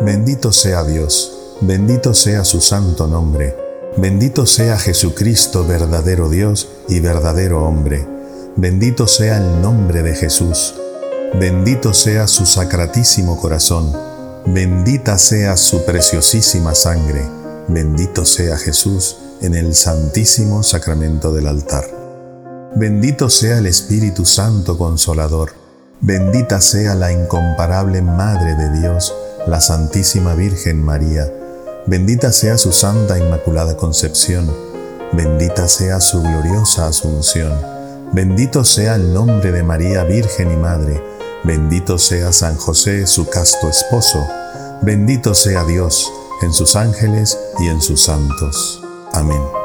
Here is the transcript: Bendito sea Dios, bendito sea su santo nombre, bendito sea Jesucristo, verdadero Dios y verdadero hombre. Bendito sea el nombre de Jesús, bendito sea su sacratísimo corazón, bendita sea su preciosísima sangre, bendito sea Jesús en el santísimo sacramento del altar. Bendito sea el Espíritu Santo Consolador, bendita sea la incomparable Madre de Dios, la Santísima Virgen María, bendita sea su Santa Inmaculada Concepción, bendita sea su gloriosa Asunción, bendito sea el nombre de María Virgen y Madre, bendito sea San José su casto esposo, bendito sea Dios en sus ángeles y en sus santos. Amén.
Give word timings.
Bendito 0.00 0.52
sea 0.52 0.84
Dios, 0.84 1.56
bendito 1.60 2.14
sea 2.14 2.44
su 2.44 2.60
santo 2.60 3.08
nombre, 3.08 3.56
bendito 3.96 4.46
sea 4.46 4.78
Jesucristo, 4.78 5.66
verdadero 5.66 6.28
Dios 6.28 6.68
y 6.88 7.00
verdadero 7.00 7.64
hombre. 7.66 8.06
Bendito 8.54 9.08
sea 9.08 9.38
el 9.38 9.60
nombre 9.60 10.04
de 10.04 10.14
Jesús, 10.14 10.76
bendito 11.40 11.92
sea 11.94 12.28
su 12.28 12.46
sacratísimo 12.46 13.40
corazón, 13.40 13.92
bendita 14.46 15.18
sea 15.18 15.56
su 15.56 15.84
preciosísima 15.84 16.76
sangre, 16.76 17.22
bendito 17.66 18.24
sea 18.24 18.56
Jesús 18.56 19.16
en 19.40 19.56
el 19.56 19.74
santísimo 19.74 20.62
sacramento 20.62 21.32
del 21.32 21.48
altar. 21.48 21.84
Bendito 22.76 23.28
sea 23.28 23.58
el 23.58 23.66
Espíritu 23.66 24.24
Santo 24.24 24.78
Consolador, 24.78 25.54
bendita 26.00 26.60
sea 26.60 26.94
la 26.94 27.12
incomparable 27.12 28.00
Madre 28.00 28.54
de 28.54 28.80
Dios, 28.80 29.12
la 29.48 29.62
Santísima 29.62 30.34
Virgen 30.34 30.84
María, 30.84 31.32
bendita 31.86 32.32
sea 32.32 32.58
su 32.58 32.70
Santa 32.70 33.18
Inmaculada 33.18 33.76
Concepción, 33.76 34.54
bendita 35.12 35.68
sea 35.68 36.00
su 36.00 36.20
gloriosa 36.20 36.86
Asunción, 36.86 37.52
bendito 38.12 38.62
sea 38.62 38.96
el 38.96 39.14
nombre 39.14 39.50
de 39.50 39.62
María 39.62 40.04
Virgen 40.04 40.52
y 40.52 40.56
Madre, 40.56 41.02
bendito 41.44 41.96
sea 41.96 42.30
San 42.32 42.56
José 42.56 43.06
su 43.06 43.26
casto 43.28 43.70
esposo, 43.70 44.26
bendito 44.82 45.34
sea 45.34 45.64
Dios 45.64 46.12
en 46.42 46.52
sus 46.52 46.76
ángeles 46.76 47.38
y 47.58 47.68
en 47.68 47.80
sus 47.80 48.02
santos. 48.02 48.82
Amén. 49.14 49.57